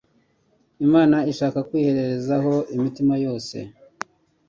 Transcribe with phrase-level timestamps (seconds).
[0.85, 3.57] Imana ishaka kwireherezaho imitima yose.